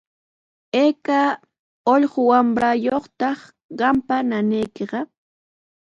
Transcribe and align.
¿Ayka 0.81 1.19
ullqu 1.93 2.19
wamrayuqtaq 2.29 3.39
qampa 3.79 4.15
ñañaykiqa? 4.29 4.99